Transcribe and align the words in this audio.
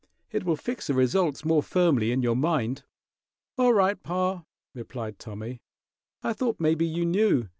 It 0.31 0.45
will 0.45 0.55
fix 0.55 0.87
the 0.87 0.95
results 0.95 1.45
more 1.45 1.61
firmly 1.61 2.11
in 2.11 2.23
your 2.23 2.35
mind." 2.35 2.81
"All 3.55 3.71
right, 3.71 4.01
pa," 4.01 4.45
replied 4.73 5.19
Tommy; 5.19 5.61
"I 6.23 6.33
thought 6.33 6.59
maybe 6.59 6.87
you 6.87 7.05
knew. 7.05 7.49